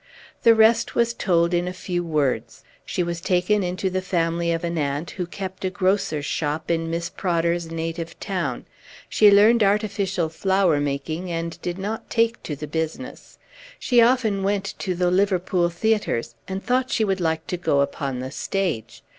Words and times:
The 0.41 0.55
rest 0.55 0.95
was 0.95 1.13
told 1.13 1.53
in 1.53 1.67
a 1.67 1.73
few 1.73 2.03
words. 2.03 2.63
She 2.83 3.03
was 3.03 3.21
taken 3.21 3.61
into 3.61 3.87
the 3.87 4.01
family 4.01 4.51
of 4.51 4.63
an 4.63 4.79
aunt 4.79 5.11
who 5.11 5.27
kept 5.27 5.63
a 5.63 5.69
grocer's 5.69 6.25
shop 6.25 6.71
in 6.71 6.89
Miss 6.89 7.07
Prodder's 7.11 7.69
native 7.69 8.19
town. 8.19 8.65
She 9.09 9.29
learned 9.29 9.61
artificial 9.61 10.27
flower 10.29 10.79
making, 10.79 11.29
and 11.31 11.61
did 11.61 11.77
not 11.77 12.09
take 12.09 12.41
to 12.41 12.55
the 12.55 12.65
business. 12.65 13.37
She 13.77 13.97
went 13.99 14.09
often 14.09 14.63
to 14.79 14.95
the 14.95 15.11
Liverpool 15.11 15.69
theatres, 15.69 16.33
and 16.47 16.65
thought 16.65 16.89
she 16.89 17.03
would 17.05 17.21
like 17.21 17.45
to 17.45 17.55
go 17.57 17.81
upon 17.81 18.21
the 18.21 18.31
stage. 18.31 19.03